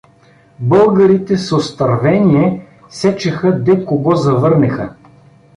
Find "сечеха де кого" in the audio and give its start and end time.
2.89-4.15